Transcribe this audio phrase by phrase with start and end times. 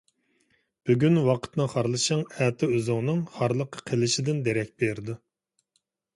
[0.89, 5.21] بۈگۈن ۋاقىتنى خارلىشىڭ ئەتە ئۆزۈڭنىڭ خارلىققا قېلىشىدىن دېرەك بېرىدۇ.